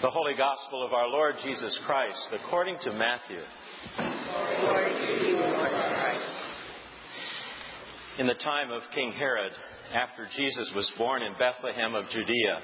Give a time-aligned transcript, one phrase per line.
[0.00, 3.42] The Holy Gospel of our Lord Jesus Christ according to Matthew.
[4.60, 6.22] Glory to you, Lord Christ.
[8.20, 9.50] In the time of King Herod,
[9.92, 12.60] after Jesus was born in Bethlehem of Judea,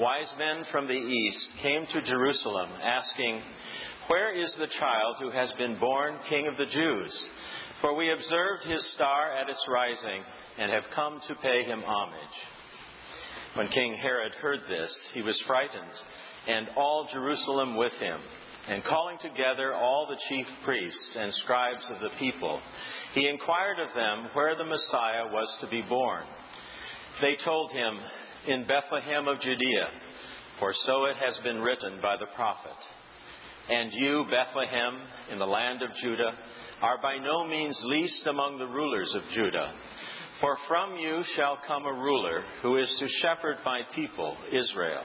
[0.00, 3.40] wise men from the east came to Jerusalem asking,
[4.08, 7.12] Where is the child who has been born King of the Jews?
[7.82, 10.24] For we observed his star at its rising
[10.58, 12.36] and have come to pay him homage.
[13.54, 15.94] When King Herod heard this, he was frightened
[16.48, 18.20] and all Jerusalem with him.
[18.68, 22.60] And calling together all the chief priests and scribes of the people,
[23.12, 26.24] he inquired of them where the Messiah was to be born.
[27.20, 27.98] They told him,
[28.48, 29.88] In Bethlehem of Judea,
[30.58, 32.78] for so it has been written by the prophet.
[33.68, 34.98] And you, Bethlehem,
[35.30, 36.32] in the land of Judah,
[36.82, 39.72] are by no means least among the rulers of Judah.
[40.40, 45.04] For from you shall come a ruler who is to shepherd my people, Israel.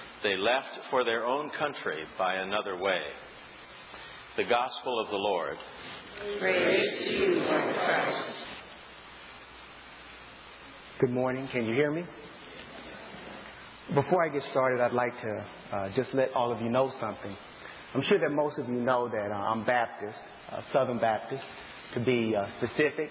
[0.23, 3.01] they left for their own country by another way.
[4.37, 5.57] The Gospel of the Lord.
[6.39, 8.37] Praise to you, Lord Christ.
[10.99, 11.49] Good morning.
[11.51, 12.03] Can you hear me?
[13.93, 17.35] Before I get started, I'd like to uh, just let all of you know something.
[17.93, 20.15] I'm sure that most of you know that uh, I'm Baptist,
[20.51, 21.43] uh, Southern Baptist,
[21.95, 23.09] to be uh, specific,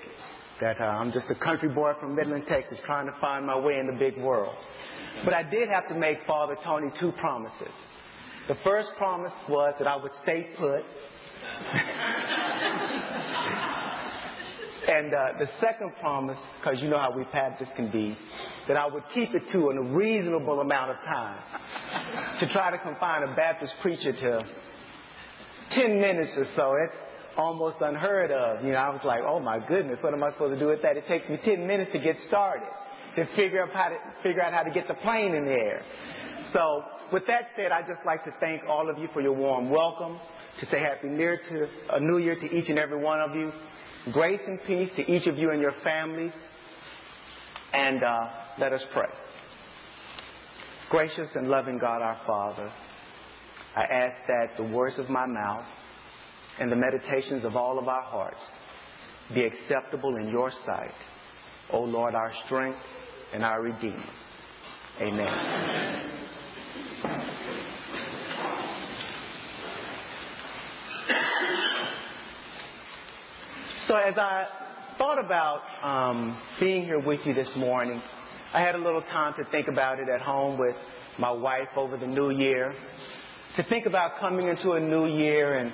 [0.61, 3.79] that uh, I'm just a country boy from Midland, Texas, trying to find my way
[3.79, 4.55] in the big world.
[5.25, 7.73] But I did have to make Father Tony two promises.
[8.49, 10.81] The first promise was that I would stay put.
[14.89, 18.17] and uh, the second promise, because you know how we Baptists can be,
[18.69, 21.43] that I would keep it to a reasonable amount of time
[22.41, 24.45] to try to confine a Baptist preacher to
[25.75, 26.75] 10 minutes or so.
[26.85, 28.65] It's almost unheard of.
[28.65, 30.83] You know, I was like, oh my goodness, what am I supposed to do with
[30.83, 30.97] that?
[30.97, 32.69] It takes me 10 minutes to get started
[33.17, 35.83] to figure out how to figure out how to get the plane in the air.
[36.53, 36.83] So
[37.13, 40.19] with that said, I'd just like to thank all of you for your warm welcome,
[40.61, 43.35] to say happy new year to a new year to each and every one of
[43.35, 43.53] you.
[44.13, 46.33] Grace and peace to each of you and your families.
[47.73, 48.21] And uh,
[48.59, 49.09] let us pray.
[50.91, 52.73] Gracious and loving God our Father,
[53.77, 55.65] I ask that the words of my mouth
[56.59, 58.37] and the meditations of all of our hearts
[59.35, 60.95] be acceptable in your sight,
[61.73, 62.79] O Lord, our strength
[63.33, 64.05] and our Redeemer.
[65.01, 66.11] Amen.
[73.87, 74.45] So as I
[74.99, 78.01] thought about um, being here with you this morning,
[78.53, 80.77] I had a little time to think about it at home with
[81.19, 82.73] my wife over the new year.
[83.57, 85.73] To think about coming into a new year and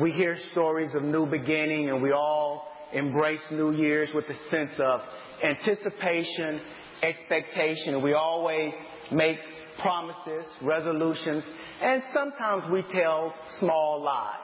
[0.00, 4.70] we hear stories of new beginning and we all embrace New Year's with a sense
[4.78, 5.00] of
[5.42, 6.60] anticipation
[7.02, 7.94] expectation.
[7.94, 8.72] And we always
[9.12, 9.38] make
[9.80, 11.42] promises, resolutions,
[11.82, 14.34] and sometimes we tell small lies.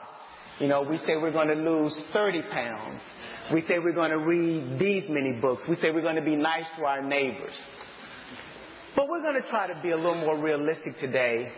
[0.59, 3.01] You know, we say we're going to lose 30 pounds.
[3.53, 5.61] We say we're going to read these many books.
[5.69, 7.53] We say we're going to be nice to our neighbors.
[8.95, 11.51] But we're going to try to be a little more realistic today.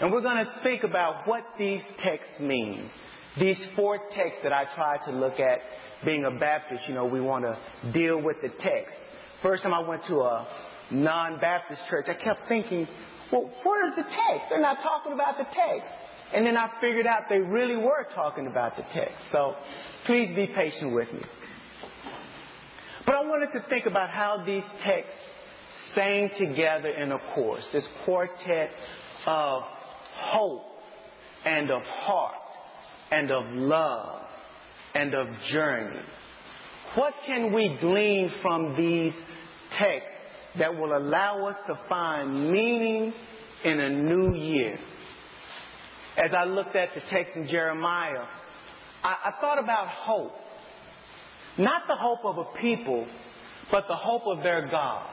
[0.00, 2.90] And we're going to think about what these texts mean.
[3.38, 5.58] These four texts that I try to look at
[6.04, 8.92] being a Baptist, you know, we want to deal with the text.
[9.42, 10.48] First time I went to a
[10.90, 12.88] non-Baptist church, I kept thinking,
[13.30, 14.46] well, where's the text?
[14.50, 15.86] They're not talking about the text.
[16.34, 19.14] And then I figured out they really were talking about the text.
[19.32, 19.54] So
[20.06, 21.22] please be patient with me.
[23.06, 25.12] But I wanted to think about how these texts
[25.94, 28.70] sang together in a chorus, this quartet
[29.26, 29.62] of
[30.14, 30.62] hope
[31.44, 32.49] and of heart
[33.10, 34.22] and of love
[34.94, 36.00] and of journey.
[36.94, 39.12] What can we glean from these
[39.78, 40.10] texts
[40.58, 43.12] that will allow us to find meaning
[43.64, 44.78] in a new year?
[46.16, 48.24] As I looked at the text in Jeremiah,
[49.04, 50.32] I, I thought about hope.
[51.58, 53.06] Not the hope of a people,
[53.70, 55.06] but the hope of their God.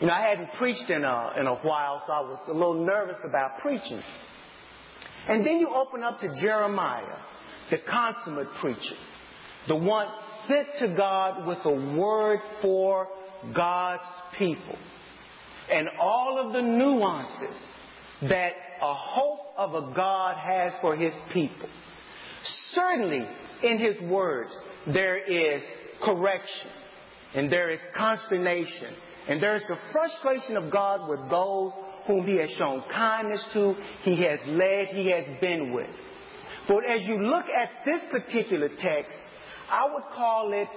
[0.00, 2.84] You know, I hadn't preached in a, in a while, so I was a little
[2.84, 4.02] nervous about preaching.
[5.28, 7.18] And then you open up to Jeremiah,
[7.70, 8.96] the consummate preacher,
[9.68, 10.06] the one
[10.46, 13.08] sent to God with a word for
[13.54, 14.02] God's
[14.38, 14.76] people.
[15.70, 17.56] And all of the nuances
[18.22, 21.68] that a hope of a God has for his people.
[22.74, 23.26] Certainly,
[23.64, 24.50] in his words,
[24.86, 25.62] there is
[26.04, 26.70] correction,
[27.34, 28.94] and there is consternation,
[29.28, 31.72] and there is the frustration of God with those
[32.06, 35.90] whom he has shown kindness to, he has led, he has been with.
[36.68, 39.10] But as you look at this particular text,
[39.70, 40.68] I would call it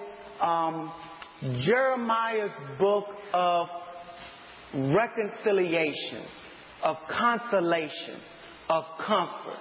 [0.42, 0.92] um,
[1.66, 3.68] Jeremiah's book of
[4.74, 6.24] reconciliation,
[6.84, 8.20] of consolation,
[8.70, 9.60] of comfort.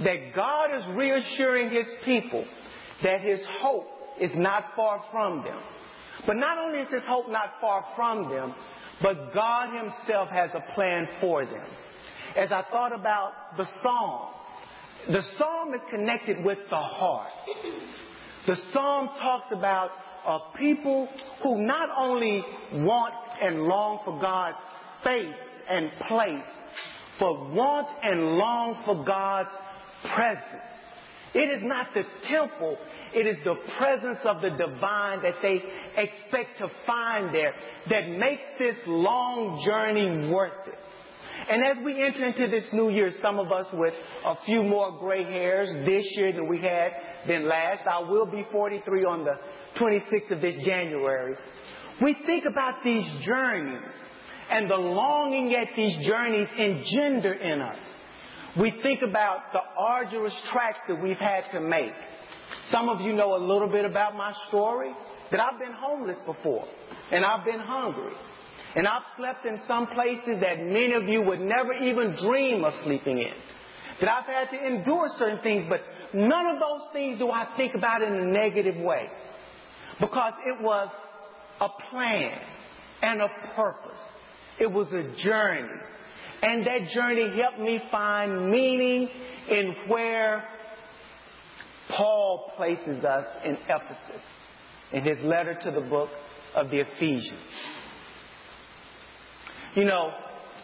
[0.00, 2.44] That God is reassuring his people
[3.02, 3.88] that his hope
[4.20, 5.60] is not far from them.
[6.26, 8.54] But not only is his hope not far from them,
[9.02, 11.66] but God himself has a plan for them.
[12.36, 14.28] As I thought about the psalm,
[15.08, 17.30] the psalm is connected with the heart.
[18.46, 19.90] The psalm talks about
[20.26, 21.08] a people
[21.42, 24.56] who not only want and long for God's
[25.04, 25.34] faith
[25.68, 26.44] and place,
[27.20, 29.50] but want and long for God's
[30.14, 30.67] presence.
[31.34, 32.78] It is not the temple,
[33.14, 35.62] it is the presence of the divine that they
[35.96, 37.54] expect to find there
[37.90, 40.78] that makes this long journey worth it.
[41.50, 43.94] And as we enter into this new year, some of us with
[44.26, 46.90] a few more gray hairs this year than we had
[47.26, 47.86] than last.
[47.86, 49.34] I will be 43 on the
[49.80, 51.34] 26th of this January.
[52.02, 53.82] We think about these journeys
[54.50, 57.78] and the longing that these journeys engender in us.
[58.58, 61.92] We think about the arduous tracks that we've had to make.
[62.72, 64.90] Some of you know a little bit about my story,
[65.30, 66.66] that I've been homeless before,
[67.12, 68.14] and I've been hungry.
[68.74, 72.72] And I've slept in some places that many of you would never even dream of
[72.84, 73.34] sleeping in.
[74.00, 75.80] That I've had to endure certain things, but
[76.14, 79.06] none of those things do I think about in a negative way.
[80.00, 80.88] Because it was
[81.60, 82.38] a plan
[83.02, 83.98] and a purpose.
[84.60, 85.68] It was a journey.
[86.42, 89.08] And that journey helped me find meaning
[89.50, 90.44] in where
[91.96, 94.22] Paul places us in Ephesus
[94.92, 96.08] in his letter to the book
[96.54, 97.38] of the Ephesians.
[99.74, 100.10] You know,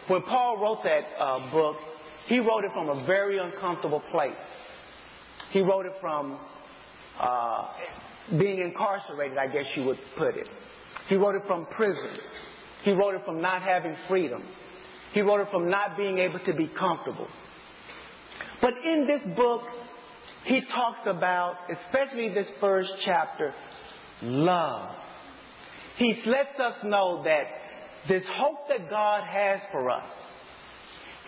[0.07, 1.75] when Paul wrote that uh, book,
[2.27, 4.33] he wrote it from a very uncomfortable place.
[5.51, 6.39] He wrote it from
[7.19, 7.67] uh,
[8.37, 10.47] being incarcerated, I guess you would put it.
[11.07, 12.17] He wrote it from prison.
[12.83, 14.43] He wrote it from not having freedom.
[15.15, 17.27] He wrote it from not being able to be comfortable.
[18.61, 19.61] But in this book,
[20.43, 23.53] he talks about, especially this first chapter,
[24.21, 24.89] love.
[25.97, 27.43] He lets us know that
[28.09, 30.03] this hope that God has for us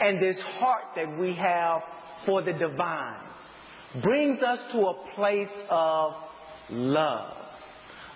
[0.01, 1.81] and this heart that we have
[2.25, 3.22] for the divine
[4.04, 6.12] brings us to a place of
[6.69, 7.33] love.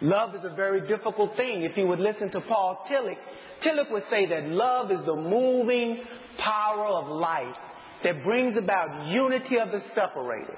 [0.02, 1.64] Love is a very difficult thing.
[1.64, 3.18] If you would listen to Paul Tillich,
[3.64, 6.00] Tillich would say that love is the moving
[6.38, 7.56] power of life
[8.04, 10.56] that brings about unity of the separated.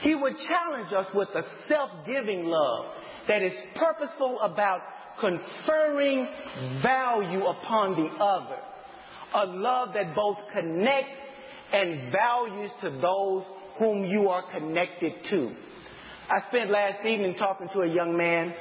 [0.00, 2.86] He would challenge us with a self-giving love
[3.28, 4.80] that is purposeful about
[5.20, 6.26] conferring
[6.82, 8.58] value upon the other.
[9.34, 11.16] A love that both connects
[11.72, 13.44] and values to those
[13.78, 15.54] whom you are connected to.
[16.28, 18.54] I spent last evening talking to a young man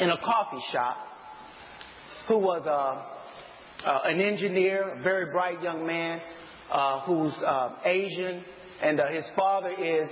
[0.00, 0.96] in a coffee shop
[2.28, 6.20] who was uh, uh, an engineer, a very bright young man
[6.72, 8.42] uh, who's uh, Asian,
[8.82, 10.10] and uh, his father is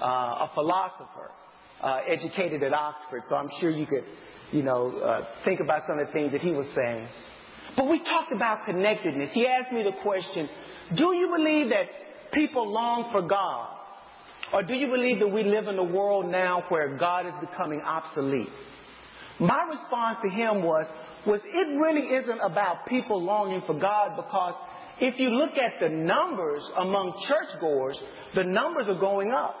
[0.00, 1.30] uh, a philosopher,
[2.08, 3.22] educated at Oxford.
[3.28, 4.04] So I'm sure you could,
[4.52, 7.06] you know, think about some of the things that he was saying.
[7.76, 9.30] But we talked about connectedness.
[9.32, 10.48] He asked me the question,
[10.96, 11.86] do you believe that
[12.32, 13.68] people long for God?
[14.52, 17.80] Or do you believe that we live in a world now where God is becoming
[17.80, 18.50] obsolete?
[19.40, 20.86] My response to him was,
[21.26, 24.54] was it really isn't about people longing for God because
[25.00, 27.96] if you look at the numbers among churchgoers,
[28.34, 29.54] the numbers are going up.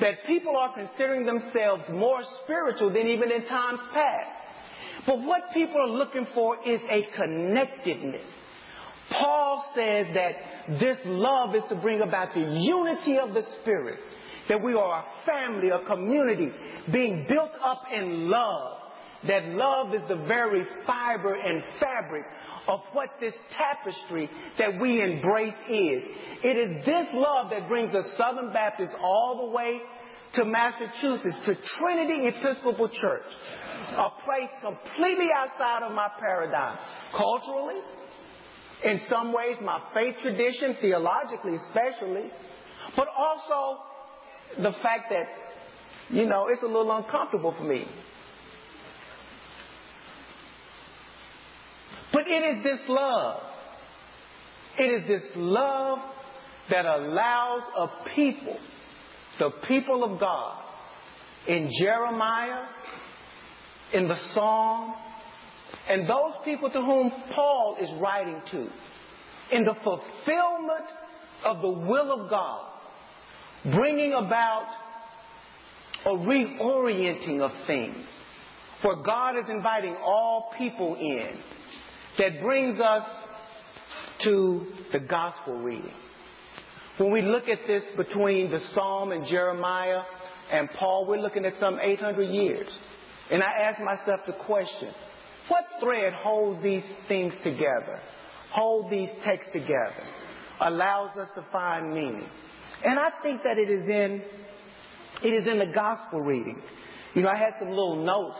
[0.00, 5.06] That people are considering themselves more spiritual than even in times past.
[5.06, 8.26] But what people are looking for is a connectedness.
[9.10, 13.98] Paul says that this love is to bring about the unity of the Spirit.
[14.48, 16.50] That we are a family, a community,
[16.92, 18.79] being built up in love
[19.26, 22.24] that love is the very fiber and fabric
[22.68, 26.02] of what this tapestry that we embrace is.
[26.42, 29.80] It is this love that brings the Southern Baptists all the way
[30.36, 33.26] to Massachusetts, to Trinity Episcopal Church,
[33.96, 36.78] a place completely outside of my paradigm,
[37.16, 37.80] culturally,
[38.84, 42.30] in some ways, my faith tradition, theologically especially,
[42.96, 43.82] but also
[44.56, 45.26] the fact that,
[46.08, 47.86] you know, it's a little uncomfortable for me.
[52.30, 53.40] It is this love.
[54.78, 55.98] It is this love
[56.70, 58.56] that allows a people,
[59.38, 60.62] the people of God,
[61.48, 62.66] in Jeremiah,
[63.92, 64.94] in the Psalm,
[65.88, 68.68] and those people to whom Paul is writing to,
[69.56, 70.86] in the fulfillment
[71.44, 72.66] of the will of God,
[73.74, 74.68] bringing about
[76.06, 77.96] a reorienting of things,
[78.82, 81.38] For God is inviting all people in,
[82.20, 83.02] that brings us
[84.24, 85.90] to the gospel reading.
[86.98, 90.02] When we look at this between the Psalm and Jeremiah
[90.52, 92.68] and Paul, we're looking at some 800 years.
[93.30, 94.88] And I ask myself the question,
[95.48, 97.98] what thread holds these things together,
[98.52, 100.04] hold these texts together,
[100.60, 102.28] allows us to find meaning?
[102.84, 104.22] And I think that it is in,
[105.24, 106.60] it is in the gospel reading.
[107.14, 108.38] You know, I had some little notes,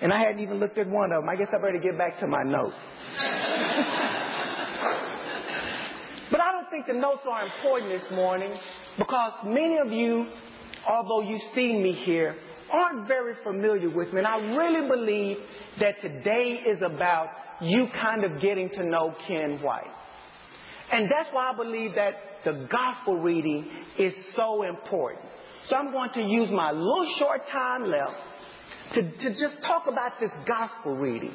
[0.00, 1.28] and I hadn't even looked at one of them.
[1.28, 2.76] I guess I better get back to my notes.
[6.30, 8.56] but I don't think the notes are important this morning
[8.96, 10.26] because many of you,
[10.88, 12.36] although you've seen me here,
[12.72, 14.18] aren't very familiar with me.
[14.18, 15.38] And I really believe
[15.80, 17.28] that today is about
[17.60, 19.90] you kind of getting to know Ken White.
[20.92, 22.14] And that's why I believe that
[22.44, 23.66] the gospel reading
[23.98, 25.24] is so important.
[25.68, 28.14] So I'm going to use my little short time left
[28.94, 31.34] to, to just talk about this gospel reading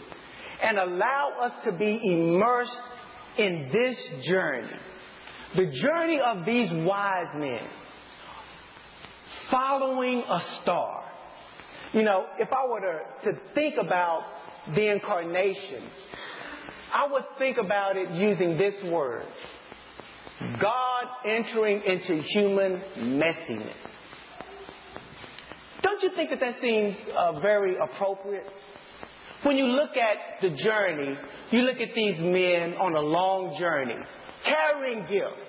[0.62, 2.72] and allow us to be immersed
[3.38, 4.68] in this journey.
[5.56, 7.62] The journey of these wise men
[9.52, 11.04] following a star.
[11.94, 14.22] You know, if I were to, to think about
[14.76, 15.84] the incarnation,
[16.94, 19.26] I would think about it using this word
[20.60, 23.74] God entering into human messiness.
[25.94, 28.48] Don't you think that that seems uh, very appropriate?
[29.44, 31.16] When you look at the journey,
[31.52, 33.98] you look at these men on a long journey,
[34.44, 35.46] carrying gifts.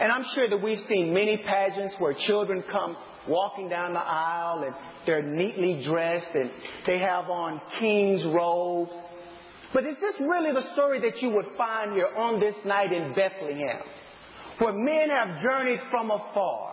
[0.00, 2.96] And I'm sure that we've seen many pageants where children come
[3.28, 6.50] walking down the aisle and they're neatly dressed and
[6.86, 8.92] they have on king's robes.
[9.74, 13.12] But is this really the story that you would find here on this night in
[13.12, 13.82] Bethlehem?
[14.58, 16.65] Where men have journeyed from afar.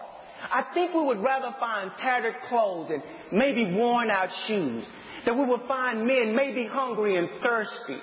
[0.52, 4.84] I think we would rather find tattered clothes and maybe worn out shoes.
[5.26, 7.98] That we would find men maybe hungry and thirsty,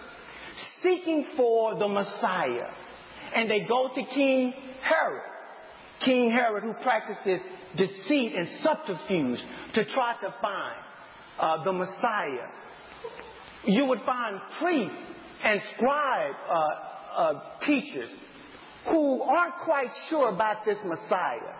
[0.83, 2.71] seeking for the Messiah.
[3.35, 5.23] And they go to King Herod.
[6.05, 7.41] King Herod who practices
[7.77, 9.39] deceit and subterfuge
[9.75, 10.77] to try to find
[11.39, 12.49] uh, the Messiah.
[13.67, 14.97] You would find priests
[15.45, 17.33] and scribe uh, uh,
[17.67, 18.09] teachers
[18.87, 21.55] who aren't quite sure about this Messiah,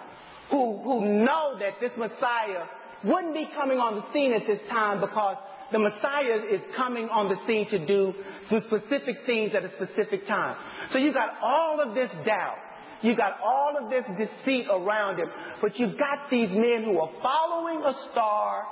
[0.51, 2.67] who, who know that this Messiah
[3.05, 5.37] wouldn't be coming on the scene at this time because
[5.73, 8.13] the Messiah is coming on the scene to do
[8.49, 10.57] some specific things at a specific time.
[10.93, 12.57] So you've got all of this doubt.
[13.03, 15.29] You got all of this deceit around him,
[15.63, 18.65] but you've got these men who are following a star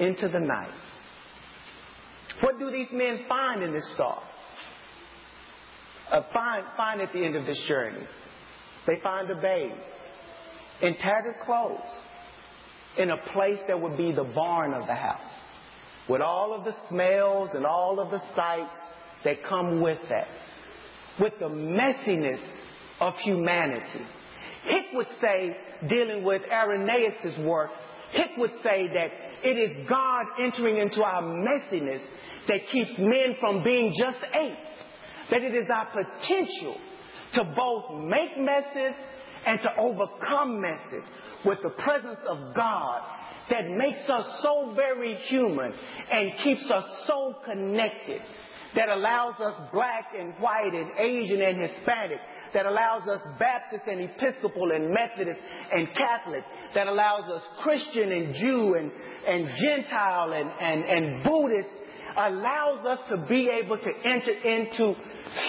[0.00, 0.74] into the night.
[2.40, 4.20] What do these men find in this star?
[6.10, 8.04] Uh, find, find at the end of this journey.
[8.86, 9.72] They find a babe
[10.82, 11.80] in tattered clothes
[12.98, 15.20] in a place that would be the barn of the house
[16.08, 18.74] with all of the smells and all of the sights
[19.24, 20.26] that come with that,
[21.18, 22.40] with the messiness
[23.00, 24.04] of humanity.
[24.64, 25.56] Hick would say,
[25.88, 27.70] dealing with Irenaeus' work,
[28.12, 29.08] Hick would say that
[29.42, 32.00] it is God entering into our messiness
[32.48, 34.70] that keeps men from being just apes.
[35.30, 36.76] That it is our potential
[37.34, 38.94] to both make messes
[39.46, 41.04] and to overcome messes
[41.44, 43.02] with the presence of God
[43.50, 45.72] that makes us so very human
[46.12, 48.22] and keeps us so connected,
[48.74, 52.18] that allows us black and white and Asian and Hispanic
[52.54, 55.40] that allows us Baptist and Episcopal and Methodist
[55.72, 58.90] and Catholic, that allows us Christian and Jew and,
[59.26, 61.68] and Gentile and, and, and Buddhist,
[62.16, 64.94] allows us to be able to enter into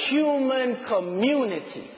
[0.10, 1.92] human community.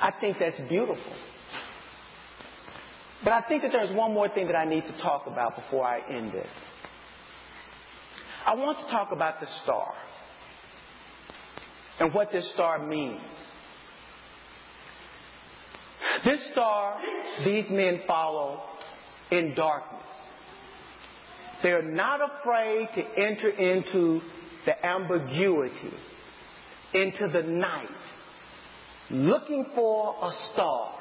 [0.00, 1.12] I think that's beautiful.
[3.24, 5.84] But I think that there's one more thing that I need to talk about before
[5.84, 6.46] I end this.
[8.46, 9.92] I want to talk about the star
[12.00, 13.20] and what this star means.
[16.24, 16.96] This star
[17.44, 18.62] these men follow
[19.30, 20.02] in darkness.
[21.62, 24.20] They're not afraid to enter into
[24.64, 25.92] the ambiguity,
[26.94, 27.88] into the night,
[29.10, 30.94] looking for a star,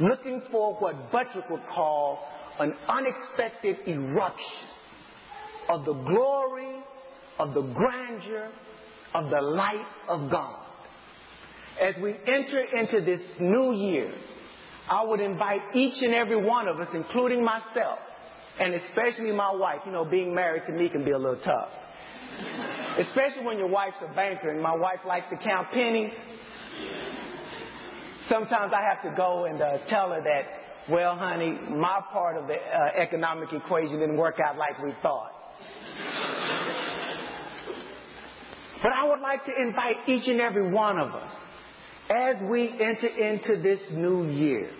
[0.00, 2.18] looking for what Buttrick would call
[2.58, 4.68] an unexpected eruption
[5.68, 6.82] of the glory,
[7.38, 8.50] of the grandeur,
[9.14, 10.62] of the light of God.
[11.80, 14.12] As we enter into this new year,
[14.88, 17.98] I would invite each and every one of us, including myself,
[18.58, 19.80] and especially my wife.
[19.84, 21.68] You know, being married to me can be a little tough.
[22.98, 26.12] Especially when your wife's a banker and my wife likes to count pennies.
[28.30, 32.48] Sometimes I have to go and uh, tell her that, well, honey, my part of
[32.48, 35.32] the uh, economic equation didn't work out like we thought.
[38.82, 41.32] But I would like to invite each and every one of us
[42.10, 44.70] as we enter into this new year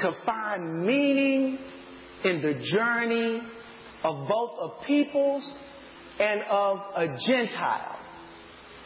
[0.00, 1.58] to find meaning
[2.24, 3.40] in the journey
[4.04, 5.44] of both a people's
[6.20, 7.96] and of a Gentile,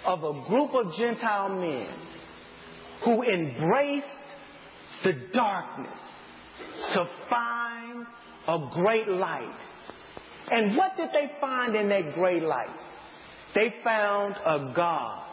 [0.06, 1.88] of a group of Gentile men
[3.04, 4.06] who embraced
[5.04, 5.98] the darkness
[6.94, 8.06] to find
[8.48, 9.58] a great light.
[10.50, 12.74] And what did they find in that great light?
[13.54, 15.24] They found a God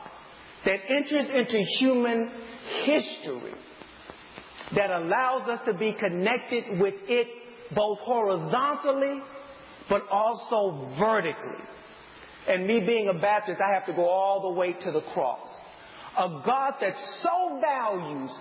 [0.66, 2.32] that enters into human
[2.86, 3.54] history
[4.76, 7.28] that allows us to be connected with it
[7.74, 9.22] both horizontally
[9.90, 11.64] but also vertically.
[12.48, 15.48] And me being a Baptist, I have to go all the way to the cross.
[16.18, 16.94] A God that
[17.24, 18.32] so values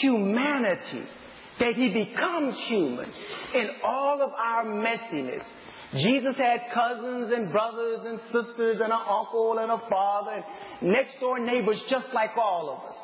[0.00, 1.04] humanity
[1.58, 3.10] that he becomes human
[3.54, 5.42] in all of our messiness.
[5.94, 10.44] Jesus had cousins and brothers and sisters and an uncle and a father
[10.80, 12.96] and next door neighbors just like all of us.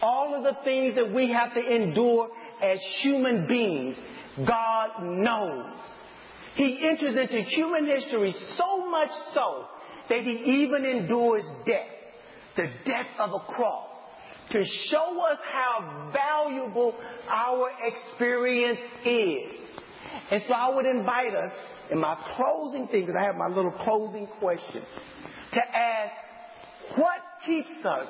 [0.00, 2.28] All of the things that we have to endure
[2.62, 3.96] as human beings,
[4.46, 5.74] God knows.
[6.54, 9.66] He enters into human history so much so
[10.08, 11.86] that he even endures death,
[12.56, 13.88] the death of a cross,
[14.50, 16.94] to show us how valuable
[17.28, 19.60] our experience is.
[20.30, 21.52] And so I would invite us
[21.90, 24.82] in my closing thing, because I have my little closing question,
[25.54, 28.08] to ask what keeps us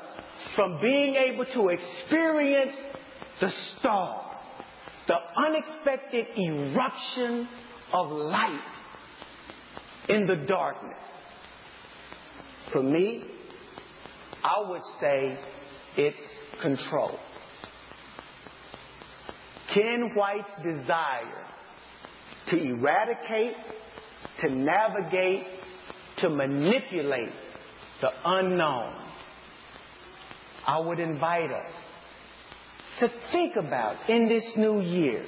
[0.57, 2.77] from being able to experience
[3.41, 4.37] the star,
[5.07, 7.49] the unexpected eruption
[7.93, 8.61] of light
[10.09, 10.99] in the darkness?
[12.73, 13.25] For me,
[14.45, 15.39] I would say
[15.97, 16.17] it's
[16.61, 17.19] control.
[19.75, 21.47] Ken White's desire
[22.51, 23.55] to eradicate,
[24.43, 25.47] to navigate,
[26.19, 27.33] to manipulate
[28.01, 28.95] the unknown.
[30.67, 31.73] I would invite us
[33.01, 35.25] to think about in this new year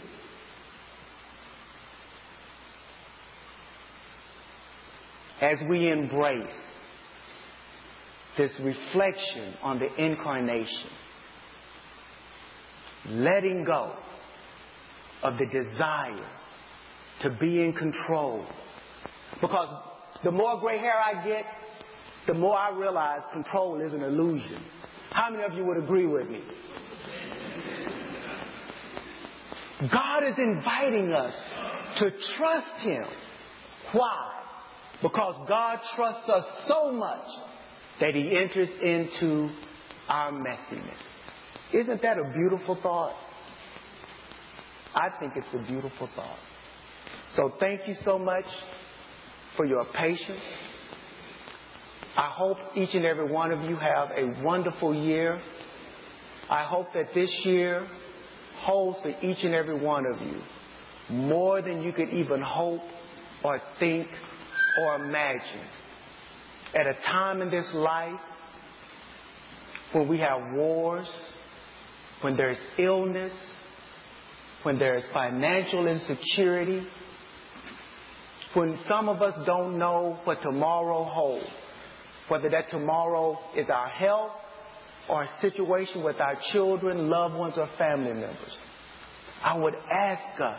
[5.41, 6.64] as we embrace
[8.37, 10.91] this reflection on the incarnation,
[13.09, 13.95] letting go
[15.23, 16.27] of the desire
[17.23, 18.45] to be in control.
[19.41, 19.69] Because
[20.25, 21.45] the more gray hair I get,
[22.27, 24.63] the more I realize control is an illusion.
[25.11, 26.41] How many of you would agree with me?
[29.93, 31.35] God is inviting us
[31.99, 33.05] to trust Him.
[33.93, 34.31] Why?
[35.03, 37.27] Because God trusts us so much
[38.01, 39.51] that He enters into
[40.09, 40.95] our messiness.
[41.73, 43.15] Isn't that a beautiful thought?
[44.95, 46.39] I think it's a beautiful thought.
[47.37, 48.45] So thank you so much
[49.57, 50.41] for your patience.
[52.17, 55.41] I hope each and every one of you have a wonderful year.
[56.49, 57.89] I hope that this year
[58.59, 60.41] holds for each and every one of you
[61.11, 62.83] more than you could even hope
[63.43, 64.07] or think
[64.81, 65.67] or imagine.
[66.75, 68.21] At a time in this life
[69.93, 71.07] when we have wars,
[72.21, 73.33] when there's illness,
[74.65, 76.85] when there's financial insecurity,
[78.55, 81.47] when some of us don't know what tomorrow holds,
[82.29, 84.33] whether that tomorrow is our health
[85.09, 88.53] or a situation with our children, loved ones, or family members,
[89.45, 90.59] I would ask us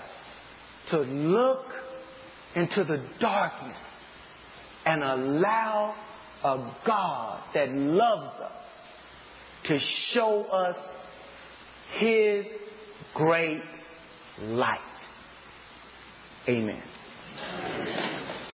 [0.91, 1.65] to look
[2.55, 3.77] into the darkness
[4.85, 5.95] and allow
[6.43, 8.51] a God that loves us
[9.67, 9.79] to
[10.13, 10.75] show us
[11.99, 12.45] His
[13.13, 13.61] great
[14.41, 14.79] light.
[16.47, 16.83] Amen.